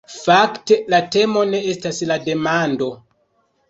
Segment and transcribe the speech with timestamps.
[0.13, 2.95] Fakte la temo ne estas la demando.